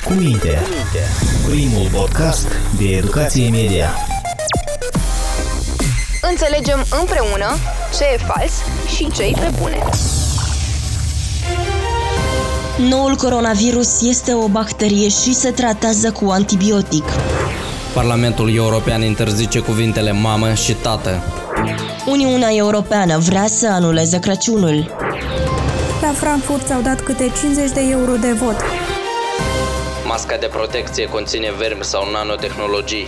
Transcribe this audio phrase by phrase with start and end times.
[0.00, 0.58] Cu minte.
[1.48, 2.46] Primul podcast
[2.78, 3.88] de educație media.
[6.30, 7.56] Înțelegem împreună
[7.98, 8.52] ce e fals
[8.96, 9.78] și ce e pe bune.
[12.88, 17.04] Noul coronavirus este o bacterie și se tratează cu antibiotic.
[17.94, 21.22] Parlamentul European interzice cuvintele mamă și tată.
[22.06, 24.96] Uniunea Europeană vrea să anuleze Crăciunul.
[26.02, 28.56] La Frankfurt s-au dat câte 50 de euro de vot.
[30.12, 33.06] Masca de protecție conține vermi sau nanotehnologii.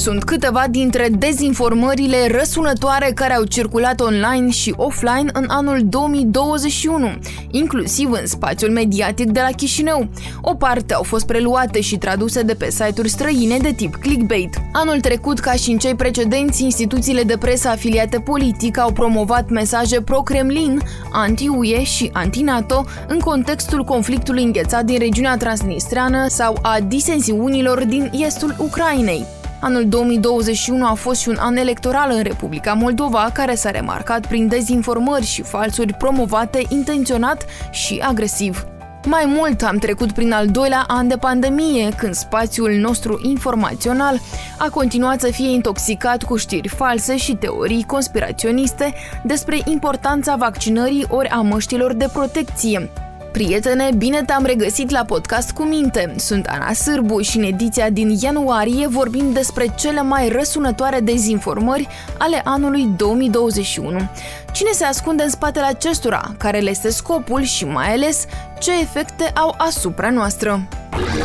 [0.00, 7.10] Sunt câteva dintre dezinformările răsunătoare care au circulat online și offline în anul 2021,
[7.50, 10.08] inclusiv în spațiul mediatic de la Chișinău.
[10.40, 14.60] O parte au fost preluate și traduse de pe site-uri străine de tip clickbait.
[14.72, 20.00] Anul trecut, ca și în cei precedenți, instituțiile de presă afiliate politic au promovat mesaje
[20.00, 20.80] pro-Kremlin,
[21.12, 28.54] anti-UE și anti-NATO în contextul conflictului înghețat din regiunea transnistreană sau a disensiunilor din estul
[28.58, 29.38] Ucrainei.
[29.62, 34.48] Anul 2021 a fost și un an electoral în Republica Moldova, care s-a remarcat prin
[34.48, 38.64] dezinformări și falsuri promovate intenționat și agresiv.
[39.06, 44.20] Mai mult, am trecut prin al doilea an de pandemie, când spațiul nostru informațional
[44.58, 51.28] a continuat să fie intoxicat cu știri false și teorii conspiraționiste despre importanța vaccinării ori
[51.28, 52.90] a măștilor de protecție,
[53.32, 56.14] Prietene, bine te-am regăsit la podcast cu minte.
[56.16, 62.40] Sunt Ana Sârbu și în ediția din ianuarie vorbim despre cele mai răsunătoare dezinformări ale
[62.44, 64.10] anului 2021.
[64.52, 68.24] Cine se ascunde în spatele acestora, care le este scopul și mai ales
[68.58, 70.68] ce efecte au asupra noastră.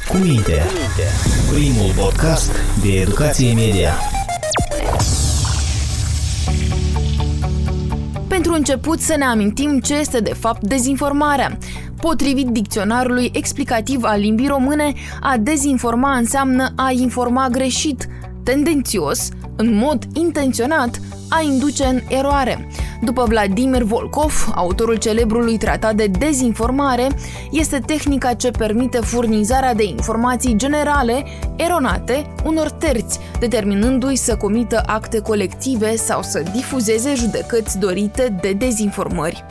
[0.10, 0.64] Cu minte.
[1.54, 3.94] Primul podcast de educație media.
[8.28, 11.58] Pentru început să ne amintim ce este de fapt dezinformarea.
[12.02, 18.08] Potrivit dicționarului explicativ al limbii române, a dezinforma înseamnă a informa greșit,
[18.44, 22.68] tendențios, în mod intenționat, a induce în eroare.
[23.02, 27.08] După Vladimir Volkov, autorul celebrului tratat de dezinformare,
[27.52, 31.26] este tehnica ce permite furnizarea de informații generale,
[31.56, 39.46] eronate, unor terți, determinându-i să comită acte colective sau să difuzeze judecăți dorite de dezinformări.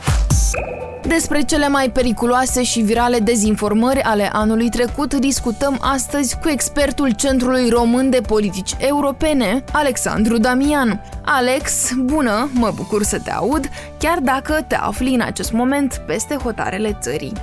[1.07, 7.69] Despre cele mai periculoase și virale dezinformări ale anului trecut discutăm astăzi cu expertul Centrului
[7.69, 11.01] Român de Politici Europene, Alexandru Damian.
[11.25, 16.35] Alex, bună, mă bucur să te aud, chiar dacă te afli în acest moment peste
[16.35, 17.33] hotarele țării.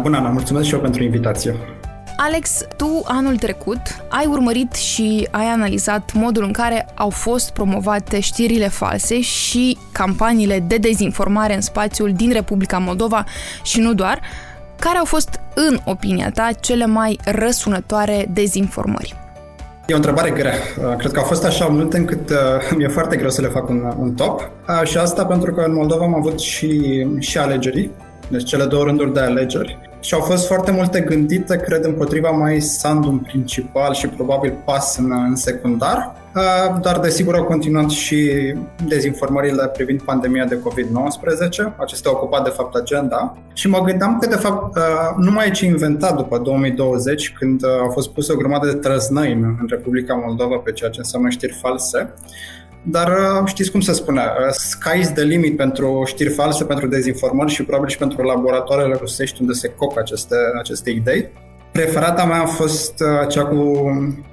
[0.00, 1.54] Bună, Ana, mulțumesc și eu pentru invitație.
[2.16, 8.20] Alex, tu anul trecut ai urmărit și ai analizat modul în care au fost promovate
[8.20, 13.24] știrile false și campaniile de dezinformare în spațiul din Republica Moldova
[13.62, 14.20] și nu doar.
[14.78, 19.21] Care au fost, în opinia ta, cele mai răsunătoare dezinformări?
[19.86, 20.54] E o întrebare grea.
[20.98, 22.36] Cred că au fost așa multe încât uh,
[22.76, 24.50] mi-e foarte greu să le fac un, un top.
[24.68, 27.90] Uh, și asta pentru că în Moldova am avut și, și alegerii,
[28.28, 32.60] deci cele două rânduri de alegeri și au fost foarte multe gândite, cred, împotriva mai
[32.60, 38.32] Sandu în principal și probabil pas în, în secundar, uh, dar desigur au continuat și
[38.86, 41.76] dezinformările privind pandemia de COVID-19.
[41.76, 44.82] Acestea au ocupat de fapt agenda și mă gândeam că de fapt uh,
[45.16, 48.78] nu mai e ce inventat după 2020 când uh, au fost puse o grămadă de
[48.78, 52.14] trăznăi în Republica Moldova pe ceea ce înseamnă știri false.
[52.82, 57.52] Dar uh, știți cum se spune, uh, sky's the limit pentru știri false, pentru dezinformări
[57.52, 61.28] și probabil și pentru laboratoarele rusești unde se coc aceste, aceste idei.
[61.72, 63.72] Preferata mea a fost uh, cea cu,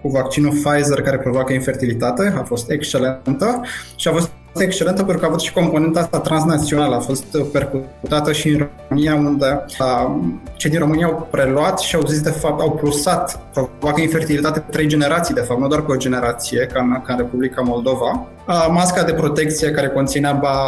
[0.02, 3.62] cu vaccinul Pfizer care provoacă infertilitate, a fost excelentă
[3.96, 8.32] și a fost excelentă pentru că a avut și componenta asta transnațională, a fost percutată
[8.32, 10.22] și în România, unde a,
[10.56, 14.88] cei din România au preluat și au zis, de fapt, au plusat, provoacă infertilitate trei
[14.88, 18.28] generații, de fapt, nu doar pe o generație, ca în, ca în Republica Moldova.
[18.46, 20.60] A, masca de protecție care conținea ba,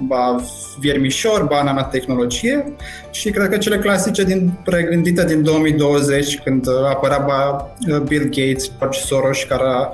[0.00, 0.36] ba
[0.78, 2.72] viermișor, ba nanotehnologie
[3.10, 7.70] și cred că cele clasice din pregândite din 2020, când apărea ba
[8.06, 9.90] Bill Gates, George Soros, care a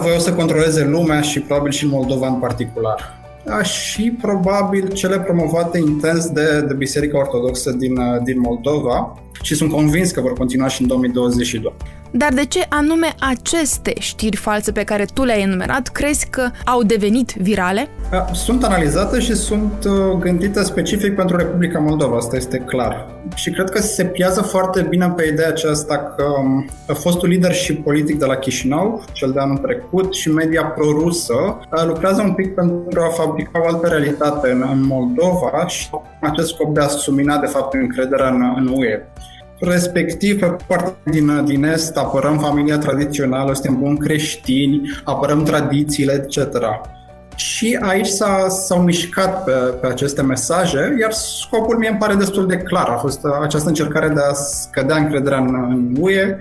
[0.00, 3.22] voiau să controleze lumea și probabil și Moldova în particular.
[3.44, 9.70] Da, și probabil cele promovate intens de, de Biserica Ortodoxă din, din Moldova și sunt
[9.70, 11.74] convins că vor continua și în 2022.
[12.16, 16.82] Dar de ce anume aceste știri false pe care tu le-ai enumerat crezi că au
[16.82, 17.88] devenit virale?
[18.32, 23.06] Sunt analizate și sunt uh, gândite specific pentru Republica Moldova, asta este clar.
[23.34, 27.74] Și cred că se piază foarte bine pe ideea aceasta că um, fostul lider și
[27.74, 32.54] politic de la Chișinău, cel de anul trecut, și media prorusă, uh, lucrează un pic
[32.54, 35.88] pentru a fabrica o altă realitate în, în Moldova și
[36.20, 39.02] acest scop de a sumina, de fapt, încrederea în, în UE.
[39.60, 46.56] Respectiv, pe partea din, din Est, apărăm familia tradițională, suntem buni creștini, apărăm tradițiile, etc.
[47.36, 52.46] Și aici s-a, s-au mișcat pe, pe aceste mesaje, iar scopul mie îmi pare destul
[52.46, 52.88] de clar.
[52.88, 56.36] A fost această încercare de a scădea încrederea în, în UE,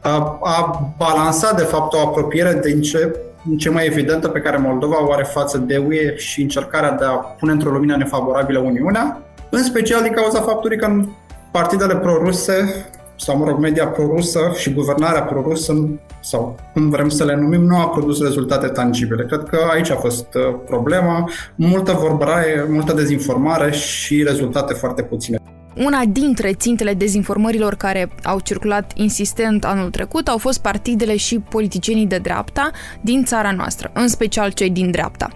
[0.00, 4.56] a, a balansat, de fapt, o apropiere din ce, din ce mai evidentă pe care
[4.56, 9.22] Moldova o are față de UE și încercarea de a pune într-o lumină nefavorabilă Uniunea,
[9.50, 11.02] în special din cauza faptului că
[11.50, 12.86] partidele proruse
[13.16, 15.88] sau, mă rog, media prorusă și guvernarea prorusă,
[16.20, 19.24] sau cum vrem să le numim, nu a produs rezultate tangibile.
[19.24, 25.39] Cred că aici a fost uh, problema, multă vorbăraie, multă dezinformare și rezultate foarte puține.
[25.74, 32.06] Una dintre țintele dezinformărilor care au circulat insistent anul trecut au fost partidele și politicienii
[32.06, 32.70] de dreapta
[33.00, 35.28] din țara noastră, în special cei din dreapta.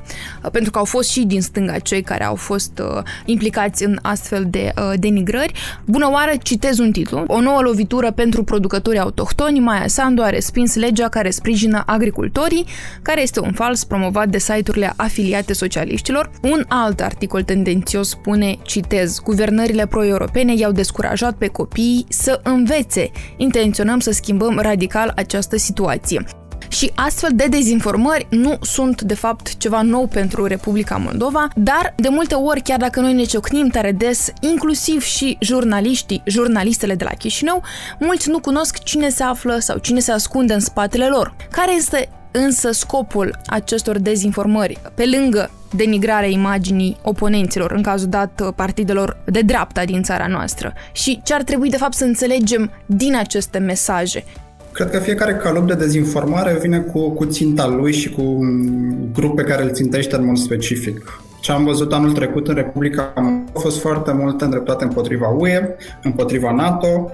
[0.53, 4.47] Pentru că au fost și din stânga cei care au fost uh, implicați în astfel
[4.49, 5.53] de uh, denigrări.
[5.87, 7.25] Bună oară, citez un titlu.
[7.27, 12.65] O nouă lovitură pentru producători autohtoni, Maia Sandu a respins legea care sprijină agricultorii,
[13.03, 16.31] care este un fals promovat de site-urile afiliate socialiștilor.
[16.43, 23.11] Un alt articol tendențios spune, citez, guvernările pro europene i-au descurajat pe copii să învețe.
[23.37, 26.25] Intenționăm să schimbăm radical această situație.
[26.69, 32.09] Și astfel de dezinformări nu sunt, de fapt, ceva nou pentru Republica Moldova, dar, de
[32.09, 37.11] multe ori, chiar dacă noi ne ciocnim tare des, inclusiv și jurnaliștii, jurnalistele de la
[37.11, 37.63] Chișinău,
[37.99, 41.35] mulți nu cunosc cine se află sau cine se ascunde în spatele lor.
[41.51, 48.53] Care este însă scopul acestor dezinformări, pe lângă denigrarea imaginii oponenților, în cazul dat uh,
[48.57, 53.17] partidelor de dreapta din țara noastră, și ce ar trebui de fapt să înțelegem din
[53.17, 54.25] aceste mesaje.
[54.73, 59.37] Cred că fiecare calup de dezinformare vine cu, cu ținta lui și cu un grup
[59.37, 61.21] pe care îl țintește în mod specific.
[61.41, 63.13] Ce am văzut anul trecut în Republica
[63.55, 67.11] a fost foarte mult îndreptate împotriva UE, împotriva NATO,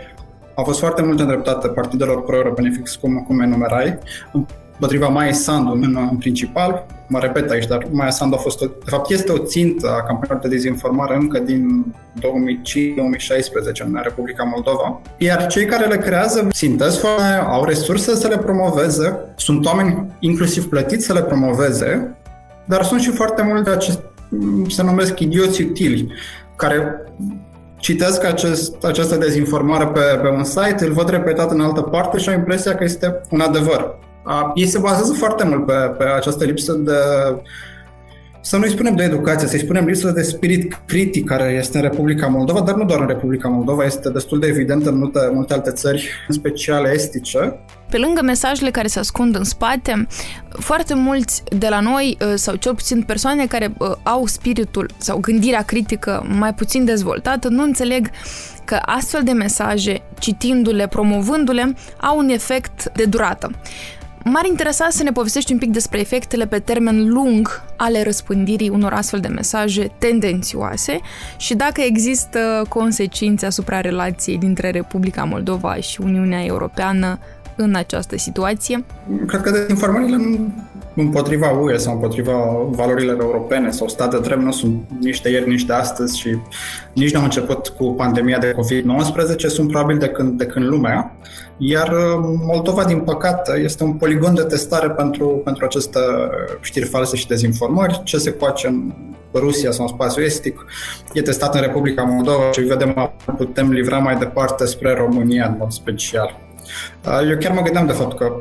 [0.55, 3.99] a fost foarte mult îndreptate partidelor pro-europene, fix cum, cum enumerai,
[4.81, 6.87] împotriva Maia Sandu în, în principal.
[7.07, 10.03] Mă repet aici, dar Maia Sandu a fost, o, de fapt, este o țintă a
[10.03, 12.23] campaniilor de dezinformare încă din 2005-2016
[13.85, 15.01] în Republica Moldova.
[15.19, 17.05] Iar cei care le creează țintesc,
[17.49, 22.17] au resurse să le promoveze, sunt oameni inclusiv plătiți să le promoveze,
[22.65, 24.01] dar sunt și foarte multe acest,
[24.69, 26.13] se numesc idioți utili,
[26.57, 27.05] care
[27.77, 32.29] citesc acest, această dezinformare pe, pe un site, îl văd repetat în altă parte și
[32.29, 33.99] au impresia că este un adevăr.
[34.55, 36.93] Ei se bazează foarte mult pe, pe această lipsă de
[38.43, 42.27] să nu-i spunem de educație, să-i spunem lipsă de spirit critic care este în Republica
[42.27, 45.71] Moldova, dar nu doar în Republica Moldova, este destul de evident în multe, multe alte
[45.71, 47.61] țări, în special estice.
[47.91, 50.07] Pe lângă mesajele care se ascund în spate,
[50.49, 55.19] foarte mulți de la noi, uh, sau cel puțin persoane care uh, au spiritul sau
[55.19, 58.11] gândirea critică mai puțin dezvoltată, nu înțeleg
[58.65, 63.51] că astfel de mesaje, citindu-le, promovându-le, au un efect de durată.
[64.25, 68.93] M-ar interesa să ne povestești un pic despre efectele pe termen lung ale răspândirii unor
[68.93, 71.01] astfel de mesaje tendențioase
[71.37, 77.19] și dacă există consecințe asupra relației dintre Republica Moldova și Uniunea Europeană
[77.61, 78.85] în această situație?
[79.27, 80.17] Cred că dezinformările
[80.97, 82.33] împotriva UE sau împotriva
[82.71, 86.37] valorilor europene sau state drept nu sunt nici de ieri, nici de astăzi și
[86.93, 91.17] nici nu au început cu pandemia de COVID-19, sunt probabil de când, de când lumea.
[91.57, 95.99] Iar uh, Moldova, din păcate, este un poligon de testare pentru, pentru aceste
[96.61, 98.01] știri false și dezinformări.
[98.05, 98.93] Ce se face în
[99.35, 100.67] Rusia sau în spațiul estic
[101.13, 105.73] e testat în Republica Moldova și vedem putem livra mai departe spre România în mod
[105.73, 106.50] special.
[107.07, 108.33] Uh, eu chiar mă gândeam de fapt că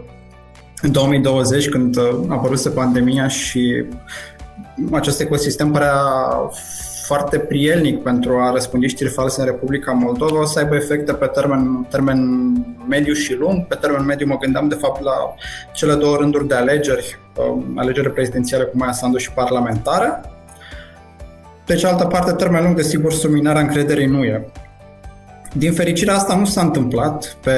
[0.81, 3.85] în 2020, când uh, a apărut pandemia și
[4.91, 5.95] acest ecosistem părea
[7.05, 11.25] foarte prielnic pentru a răspândi știri false în Republica Moldova, o să aibă efecte pe
[11.25, 12.19] termen, termen
[12.87, 13.65] mediu și lung.
[13.65, 15.33] Pe termen mediu mă gândeam de fapt la
[15.73, 20.21] cele două rânduri de alegeri, uh, alegeri prezidențiale cu Maia Sandu și parlamentare.
[21.65, 24.45] Pe cealaltă parte, termen lung, desigur, subminarea încrederii nu e.
[25.53, 27.51] Din fericire asta nu s-a întâmplat pe,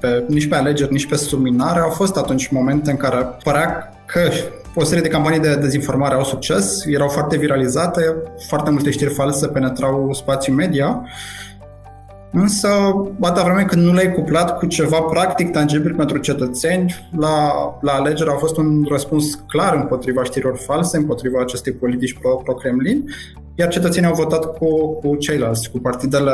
[0.00, 1.80] pe, nici pe alegeri, nici pe subminare.
[1.80, 4.30] Au fost atunci momente în care părea că
[4.74, 8.16] o serie de campanii de dezinformare au succes, erau foarte viralizate,
[8.48, 11.02] foarte multe știri false penetrau spațiul media
[12.32, 12.68] Însă,
[13.20, 18.30] atâta vreme când nu le-ai cuplat cu ceva practic, tangibil pentru cetățeni, la, la alegeri
[18.30, 23.04] a fost un răspuns clar împotriva știrilor false, împotriva acestei politici pro, pro-Kremlin,
[23.54, 26.32] iar cetățenii au votat cu, cu ceilalți, cu partidele,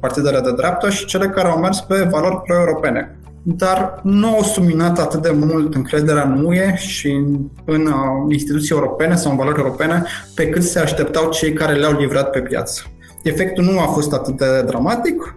[0.00, 4.98] partidele de dreapta și cele care au mers pe valori pro-europene dar nu au suminat
[4.98, 7.92] atât de mult încrederea în UE și în, în uh,
[8.28, 12.40] instituții europene sau în valori europene pe cât se așteptau cei care le-au livrat pe
[12.40, 12.82] piață.
[13.22, 15.34] Efectul nu a fost atât de dramatic,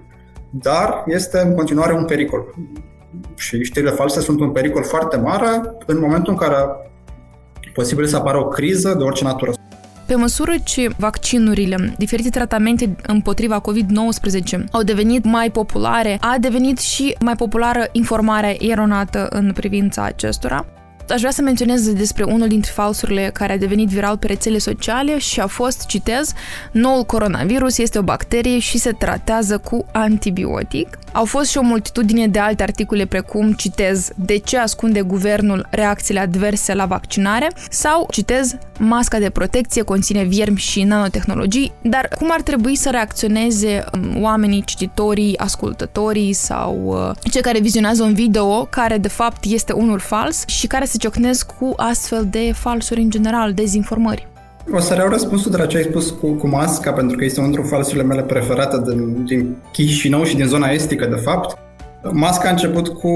[0.49, 2.55] dar este în continuare un pericol.
[3.35, 6.55] Și știrile false sunt un pericol foarte mare în momentul în care
[7.73, 9.51] posibil să apară o criză de orice natură.
[10.05, 17.15] Pe măsură ce vaccinurile, diferite tratamente împotriva COVID-19 au devenit mai populare, a devenit și
[17.19, 20.65] mai populară informarea eronată în privința acestora.
[21.09, 25.17] Aș vrea să menționez despre unul dintre falsurile care a devenit viral pe rețele sociale
[25.17, 26.33] și a fost, citez,
[26.71, 30.97] noul coronavirus este o bacterie și se tratează cu antibiotic.
[31.13, 36.19] Au fost și o multitudine de alte articole precum, citez, de ce ascunde guvernul reacțiile
[36.19, 42.41] adverse la vaccinare sau, citez, masca de protecție conține viermi și nanotehnologii, dar cum ar
[42.41, 48.97] trebui să reacționeze um, oamenii, cititorii, ascultătorii sau uh, cei care vizionează un video care
[48.97, 53.53] de fapt este unul fals și care se ciocnesc cu astfel de falsuri în general,
[53.53, 54.27] dezinformări?
[54.71, 57.39] O să reau răspunsul de la ce ai spus cu, cu masca, pentru că este
[57.39, 61.57] unul dintre falsurile mele preferate din, din Chișinău și din zona estică, de fapt.
[62.11, 63.09] Masca a început cu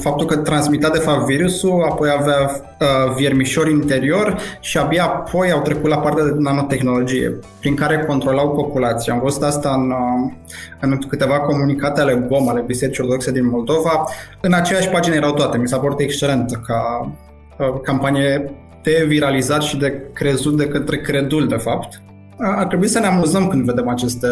[0.00, 5.60] faptul că transmita de fapt virusul, apoi avea uh, viermișori interior și abia apoi au
[5.60, 9.12] trecut la partea de nanotehnologie, prin care controlau populația.
[9.12, 10.32] Am văzut asta în, uh,
[10.80, 14.04] în câteva comunicate ale GOM, ale Bisericii Ortodoxe din Moldova.
[14.40, 15.58] În aceeași pagină erau toate.
[15.58, 17.10] Mi s-a părut excelent ca
[17.58, 18.50] uh, campanie
[18.82, 22.02] de viralizat și de crezut de către credul, de fapt.
[22.38, 24.28] Ar trebui să ne amuzăm când vedem aceste,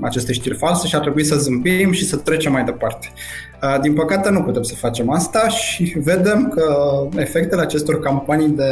[0.00, 3.08] aceste știri false și ar trebui să zâmbim și să trecem mai departe.
[3.80, 6.74] Din păcate nu putem să facem asta și vedem că
[7.16, 8.70] efectele acestor campanii de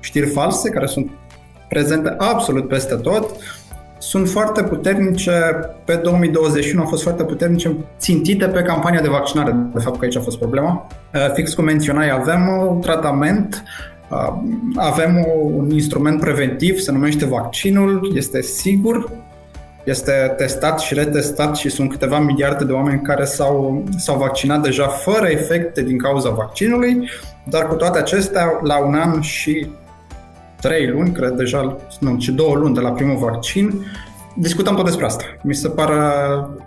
[0.00, 1.10] știri false, care sunt
[1.68, 3.30] prezente absolut peste tot,
[4.08, 5.32] sunt foarte puternice,
[5.84, 10.16] pe 2021 au fost foarte puternice, țintite pe campania de vaccinare, de fapt că aici
[10.16, 10.86] a fost problema.
[11.14, 13.62] Uh, fix cum menționai, avem un tratament,
[14.10, 14.32] uh,
[14.76, 19.10] avem un instrument preventiv, se numește vaccinul, este sigur,
[19.84, 24.86] este testat și retestat și sunt câteva miliarde de oameni care s-au, s-au vaccinat deja
[24.86, 27.08] fără efecte din cauza vaccinului,
[27.44, 29.66] dar cu toate acestea, la un an și
[30.64, 33.86] trei luni, cred deja, nu, ci două luni de la primul vaccin,
[34.36, 35.24] discutăm tot despre asta.
[35.42, 35.94] Mi se pare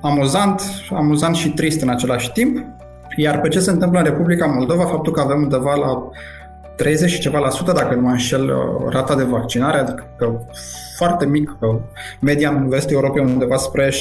[0.02, 0.62] amuzant,
[0.92, 2.66] amuzant și trist în același timp.
[3.16, 6.10] Iar pe ce se întâmplă în Republica Moldova, faptul că avem undeva la
[6.76, 8.54] 30 și ceva la sută, dacă nu mă înșel,
[8.90, 10.06] rata de vaccinare, adică
[10.98, 11.58] foarte mic,
[12.20, 13.94] media în vestul Europei undeva spre 70-80%.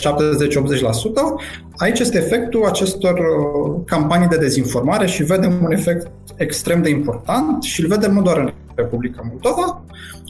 [1.77, 7.63] Aici este efectul acestor uh, campanii de dezinformare și vedem un efect extrem de important
[7.63, 9.83] și îl vedem nu doar în Republica Moldova,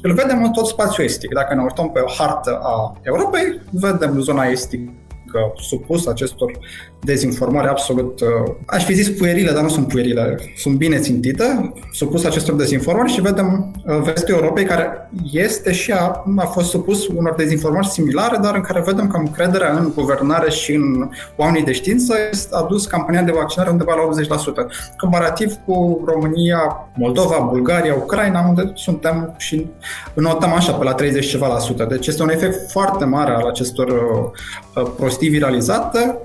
[0.02, 1.32] îl vedem în tot spațiul estic.
[1.32, 6.58] Dacă ne uităm pe o hartă a Europei, vedem zona estică supus acestor
[7.00, 12.24] dezinformări absolut, uh, aș fi zis puerile, dar nu sunt puerile, sunt bine țintite, supus
[12.24, 17.34] acestor dezinformări și vedem uh, vestul Europei care este și a, a fost supus unor
[17.34, 22.14] dezinformări similare, dar în care vedem că încrederea în guvernare și în oamenii de știință
[22.50, 28.70] a dus campania de vaccinare undeva la 80%, comparativ cu România, Moldova, Bulgaria, Ucraina, unde
[28.74, 29.66] suntem și
[30.14, 31.84] notăm așa pe la 30 ceva la sută.
[31.84, 36.18] Deci este un efect foarte mare al acestor uh, uh prostii viralizate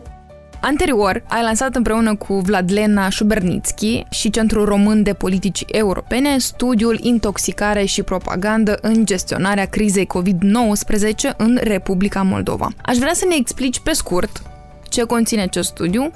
[0.64, 7.86] Anterior, ai lansat împreună cu Vladlena Șubernitski și Centrul Român de Politici Europene studiul Intoxicare
[7.86, 12.68] și propagandă în gestionarea crizei COVID-19 în Republica Moldova.
[12.82, 14.42] Aș vrea să ne explici pe scurt
[14.90, 16.12] ce conține acest studiu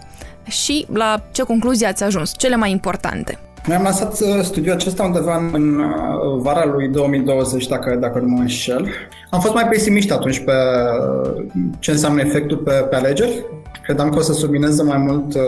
[0.47, 3.39] și la ce concluzii ați ajuns, cele mai importante.
[3.67, 8.27] Noi am lansat uh, studiul acesta undeva în uh, vara lui 2020, dacă, dacă nu
[8.27, 8.88] mă înșel.
[9.29, 11.45] Am fost mai pesimiști atunci pe uh,
[11.79, 13.45] ce înseamnă efectul pe, pe alegeri.
[13.84, 15.41] Credeam că o să submineze mai mult uh,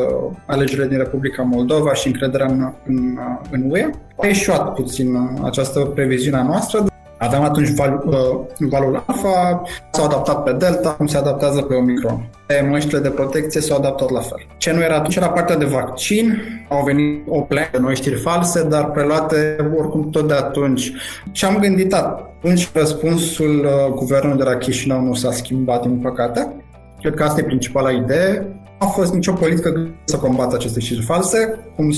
[0.46, 3.18] alegerile din Republica Moldova și încrederea în, în,
[3.52, 3.90] în UE.
[4.16, 6.86] A ieșuat puțin această previziune a noastră,
[7.18, 12.30] Aveam atunci val, uh, valul alfa, s-au adaptat pe delta, cum se adaptează pe omicron.
[12.70, 14.46] Măștile de protecție s-au adaptat la fel.
[14.58, 18.16] Ce nu era atunci era partea de vaccin, au venit o plenă de noi știri
[18.16, 20.92] false, dar preluate oricum tot de atunci.
[21.32, 26.54] Și am gândit atunci răspunsul uh, guvernului de la Chișinău nu s-a schimbat, din păcate.
[27.02, 28.48] Cred că asta e principala idee.
[28.80, 31.92] Nu a fost nicio politică să combată aceste știri false, cum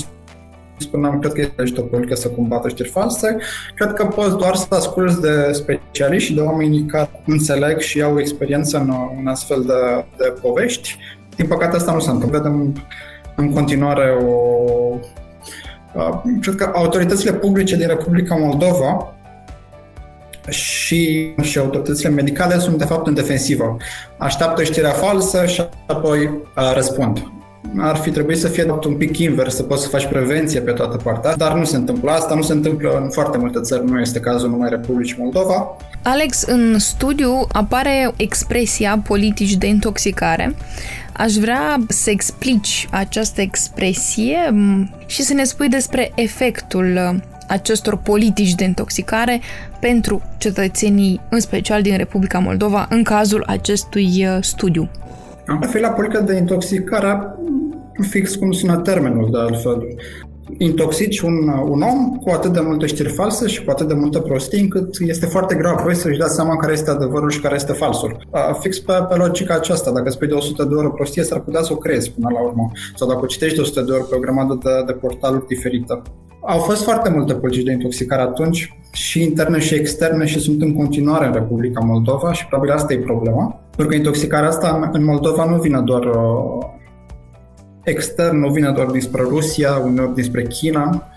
[0.80, 3.36] spuneam, cred că este o politică să combată știri false.
[3.74, 8.18] Cred că poți doar să asculți de specialiști și de oameni care înțeleg și au
[8.18, 10.96] experiență în, în astfel de, de povești.
[11.36, 12.38] Din păcate asta nu se întâmplă.
[12.38, 12.84] Vedem
[13.36, 14.98] în continuare o...
[16.40, 19.14] Cred că autoritățile publice din Republica Moldova
[20.48, 23.76] și, și autoritățile medicale sunt de fapt în defensivă.
[24.16, 27.30] Așteaptă știrea falsă și apoi uh, răspund.
[27.78, 30.96] Ar fi trebuit să fie un pic invers, să poți să faci prevenție pe toată
[30.96, 34.20] partea, dar nu se întâmplă asta, nu se întâmplă în foarte multe țări, nu este
[34.20, 35.76] cazul numai Republicii Moldova.
[36.02, 40.54] Alex, în studiu apare expresia politici de intoxicare.
[41.12, 44.36] Aș vrea să explici această expresie
[45.06, 49.40] și să ne spui despre efectul acestor politici de intoxicare
[49.80, 54.88] pentru cetățenii, în special din Republica Moldova, în cazul acestui uh, studiu.
[55.46, 57.18] Am referit la politica de intoxicare
[58.02, 59.84] fix cum sună termenul de altfel.
[60.58, 64.18] Intoxici un, un om cu atât de multe știri false și cu atât de multă
[64.18, 67.72] prostie încât este foarte greu apoi să-și dea seama care este adevărul și care este
[67.72, 68.26] falsul.
[68.60, 71.72] Fix pe, pe logica aceasta, dacă spui de 100 de ori prostie, s-ar putea să
[71.72, 72.70] o crezi până la urmă.
[72.94, 76.02] Sau dacă o citești de 100 de ori pe o grămadă de, de portaluri diferite.
[76.42, 80.74] Au fost foarte multe politici de intoxicare atunci, și interne și externe și sunt în
[80.74, 83.60] continuare în Republica Moldova și probabil asta e problema.
[83.76, 86.64] Pentru că intoxicarea asta în Moldova nu vine doar uh,
[87.84, 91.08] extern, nu vine doar dinspre Rusia, uneori dinspre China,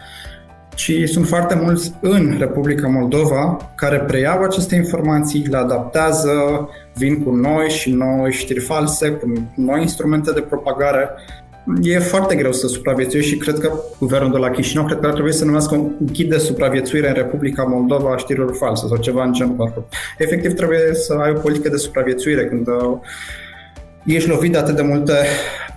[0.76, 6.32] ci sunt foarte mulți în Republica Moldova care preiau aceste informații, le adaptează,
[6.96, 11.10] vin cu noi și noi știri false, cu noi instrumente de propagare
[11.82, 15.14] E foarte greu să supraviețuiești și cred că guvernul de la Chișinău cred că ar
[15.14, 19.24] trebui să numească un ghid de supraviețuire în Republica Moldova a știrilor false sau ceva
[19.24, 19.86] în genul ăsta.
[20.18, 22.98] Efectiv trebuie să ai o politică de supraviețuire când uh,
[24.06, 25.14] ești lovit de atât de multe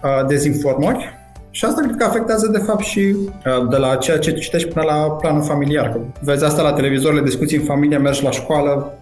[0.03, 1.15] uh, dezinformări
[1.51, 4.85] și asta cred că afectează de fapt și uh, de la ceea ce citești până
[4.85, 5.93] la planul familiar.
[5.93, 8.99] Că vezi asta la televizor, le discuții în familie, mergi la școală,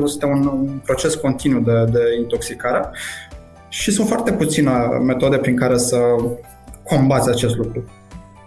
[0.00, 2.88] este un, un proces continuu de, de intoxicare
[3.68, 4.70] și sunt foarte puține
[5.06, 5.98] metode prin care să
[6.84, 7.84] combați acest lucru.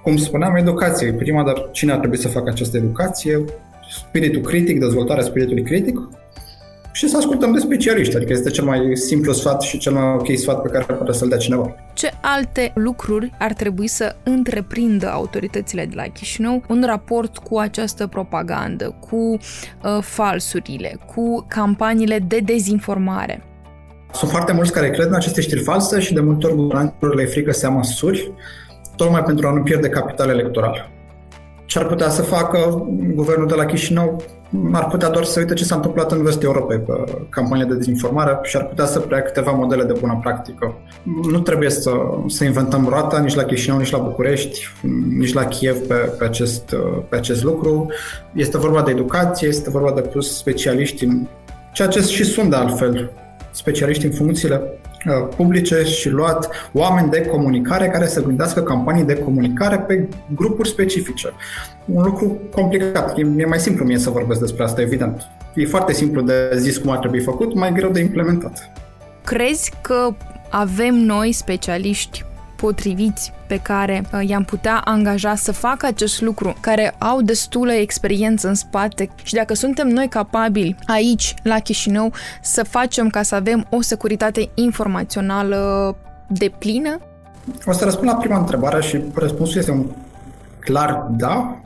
[0.03, 3.43] Cum spuneam, educație e prima, dar cine ar trebui să facă această educație?
[3.89, 5.99] Spiritul critic, dezvoltarea spiritului critic
[6.95, 10.37] și să ascultăm de specialiști, adică este cel mai simplu sfat și cel mai ok
[10.37, 11.75] sfat pe care poate să-l dea cineva.
[11.93, 18.07] Ce alte lucruri ar trebui să întreprindă autoritățile de la Chișinău în raport cu această
[18.07, 19.37] propagandă, cu uh,
[20.01, 23.43] falsurile, cu campaniile de dezinformare?
[24.13, 27.25] Sunt foarte mulți care cred în aceste știri false și de multe ori guvernanților le
[27.25, 28.31] frică să ia măsuri,
[28.95, 30.94] tocmai pentru a nu pierde capital electoral.
[31.65, 34.23] Ce ar putea să facă guvernul de la Chișinău?
[34.71, 36.93] Ar putea doar să uite ce s-a întâmplat în vestul Europei pe
[37.29, 40.73] campania de dezinformare și ar putea să preia câteva modele de bună practică.
[41.31, 41.91] Nu trebuie să,
[42.27, 44.67] să inventăm roata nici la Chișinău, nici la București,
[45.17, 46.75] nici la Kiev pe, pe, acest,
[47.09, 47.87] pe acest lucru.
[48.33, 51.27] Este vorba de educație, este vorba de plus specialiști în
[51.73, 53.11] ceea ce și sunt de altfel
[53.51, 59.17] specialiști în funcțiile uh, publice și luat oameni de comunicare care să gândească campanii de
[59.17, 61.29] comunicare pe grupuri specifice.
[61.85, 63.17] Un lucru complicat.
[63.17, 65.21] E, e mai simplu mie să vorbesc despre asta, evident.
[65.55, 68.71] E foarte simplu de zis cum ar trebui făcut, mai greu de implementat.
[69.23, 70.13] Crezi că
[70.49, 76.95] avem noi, specialiști potriviți pe care uh, i-am putea angaja să facă acest lucru, care
[76.97, 83.09] au destulă experiență în spate și dacă suntem noi capabili aici, la Chișinău, să facem
[83.09, 85.95] ca să avem o securitate informațională
[86.27, 86.99] de plină?
[87.65, 89.85] O să răspund la prima întrebare și răspunsul este un
[90.59, 91.59] clar da.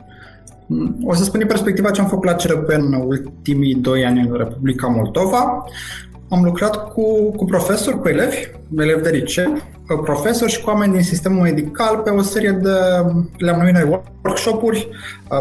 [1.04, 4.36] O să spun din perspectiva ce am făcut la CRP în ultimii doi ani în
[4.36, 5.64] Republica Moldova.
[6.30, 8.36] Am lucrat cu, cu profesori, cu elevi,
[8.78, 9.62] elevi de liceu,
[10.04, 12.70] profesori și cu oameni din sistemul medical pe o serie de,
[13.38, 14.88] le-am numit noi workshop-uri,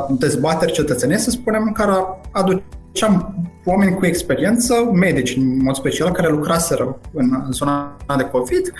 [0.09, 1.91] dezbateri cetățenești, să spunem, în care
[2.31, 8.73] aduceam oameni cu experiență, medici în mod special, care lucraseră în, în zona de COVID,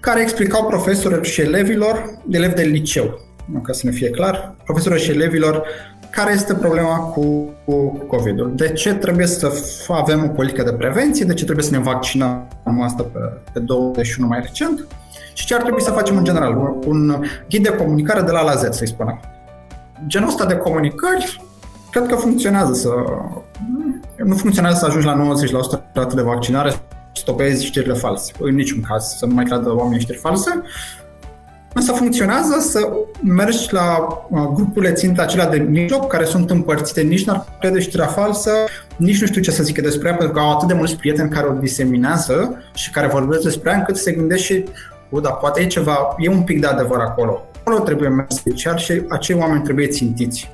[0.00, 3.20] care explicau profesorilor și elevilor, elevi de liceu,
[3.62, 5.66] ca să ne fie clar, profesorilor și elevilor
[6.10, 8.52] care este problema cu, cu COVID-ul.
[8.54, 9.52] De ce trebuie să
[9.88, 12.48] avem o politică de prevenție, de ce trebuie să ne vaccinăm
[12.82, 13.18] asta pe,
[13.52, 14.86] pe 21 mai recent
[15.32, 16.56] și ce ar trebui să facem în general.
[16.56, 19.20] Un, un ghid de comunicare de la la Z, să-i spunem.
[20.06, 21.42] Genul ăsta de comunicări
[21.90, 22.90] cred că funcționează să...
[24.16, 25.34] Nu funcționează să ajungi la
[26.10, 26.72] 90% de vaccinare
[27.12, 28.32] stopezi știrile false.
[28.38, 30.62] În niciun caz să nu mai creadă oamenii știri false,
[31.78, 37.24] Însă funcționează să mergi la uh, grupurile țintă acelea de mijloc, care sunt împărțite, nici
[37.24, 38.50] n-ar crede știrea falsă,
[38.96, 41.30] nici nu știu ce să zică despre ea, pentru că au atât de mulți prieteni
[41.30, 44.64] care o diseminează și care vorbesc despre ea, încât se gândește și,
[45.10, 47.42] o, dar poate e ceva, e un pic de adevăr acolo.
[47.68, 50.50] Acolo trebuie mers special și acei oameni trebuie țintiți.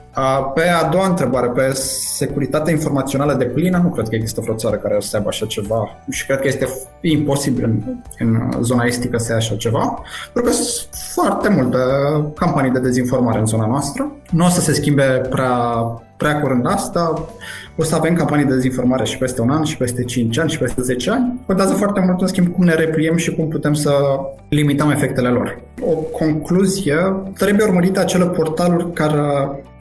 [0.55, 1.73] Pe a doua întrebare, pe
[2.17, 5.89] securitatea informațională de plină, nu cred că există vreo țară care să aibă așa ceva
[6.11, 6.69] și cred că este
[7.01, 7.83] imposibil în,
[8.19, 11.79] în zona estică să ia așa ceva, pentru că sunt foarte multe
[12.35, 14.13] campanii de dezinformare în zona noastră.
[14.31, 15.57] Nu o să se schimbe prea,
[16.17, 17.29] prea curând asta,
[17.77, 20.59] o să avem campanii de dezinformare și peste un an, și peste 5 ani, și
[20.59, 21.41] peste 10 ani.
[21.47, 23.93] Contează foarte mult, în schimb, cum ne repliem și cum putem să
[24.49, 25.63] limităm efectele lor.
[25.81, 26.97] O concluzie,
[27.39, 29.21] trebuie urmărite acele portaluri care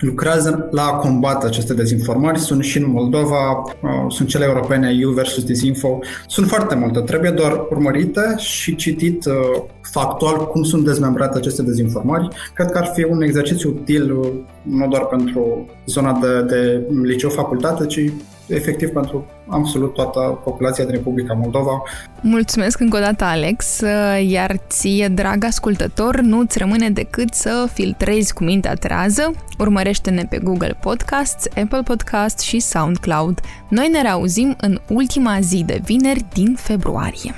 [0.03, 2.39] lucrează la a combate aceste dezinformări.
[2.39, 5.99] Sunt și în Moldova, uh, sunt cele europene EU versus Disinfo.
[6.27, 6.99] Sunt foarte multe.
[6.99, 9.34] Trebuie doar urmărite și citit uh,
[9.82, 12.27] factual cum sunt dezmembrate aceste dezinformări.
[12.53, 14.27] Cred că ar fi un exercițiu util uh,
[14.62, 18.12] nu doar pentru zona de, de liceu-facultate, ci
[18.48, 21.84] efectiv pentru absolut toată populația din Republica Moldova.
[22.22, 23.82] Mulțumesc încă o dată, Alex,
[24.28, 30.78] iar ție, drag ascultător, nu-ți rămâne decât să filtrezi cu mintea trează, urmărește-ne pe Google
[30.82, 33.39] Podcasts, Apple Podcasts și SoundCloud.
[33.69, 37.34] Noi ne reauzim în ultima zi de vineri din februarie.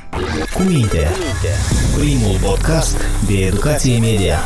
[0.53, 1.07] Cu minte,
[1.97, 4.37] primul podcast de educație media.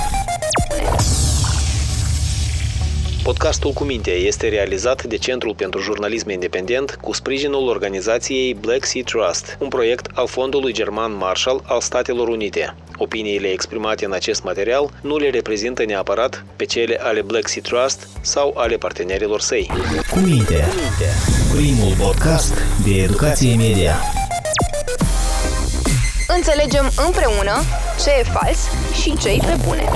[3.30, 9.02] Podcastul cu minte este realizat de Centrul pentru Jurnalism Independent cu sprijinul organizației Black Sea
[9.06, 12.76] Trust, un proiect al Fondului German Marshall al Statelor Unite.
[12.98, 18.08] Opiniile exprimate în acest material nu le reprezintă neapărat pe cele ale Black Sea Trust
[18.22, 19.70] sau ale partenerilor săi.
[20.12, 20.66] Cu minte,
[21.56, 22.54] primul podcast
[22.86, 23.96] de educație media.
[26.28, 27.62] Înțelegem împreună
[28.04, 28.60] ce e fals
[29.02, 29.90] și ce e pe bune.